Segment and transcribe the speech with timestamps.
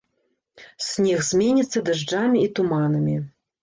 [0.85, 3.25] Снег зменіцца дажджамі і туманамі.